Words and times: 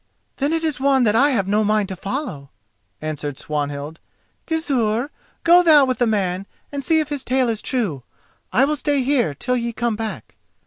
"Then 0.37 0.51
it 0.51 0.63
is 0.63 0.79
one 0.79 1.03
that 1.03 1.15
I 1.15 1.29
have 1.29 1.47
no 1.47 1.63
mind 1.63 1.87
to 1.89 1.95
follow," 1.95 2.49
answered 3.03 3.37
Swanhild. 3.37 3.99
"Gizur, 4.47 5.11
go 5.43 5.61
thou 5.61 5.85
with 5.85 5.99
the 5.99 6.07
man 6.07 6.47
and 6.71 6.83
see 6.83 6.99
if 6.99 7.09
his 7.09 7.23
tale 7.23 7.49
is 7.49 7.61
true. 7.61 8.01
I 8.51 8.65
will 8.65 8.77
stay 8.77 9.03
here 9.03 9.35
till 9.35 9.55
ye 9.55 9.71
come 9.73 9.95
back." 9.95 10.37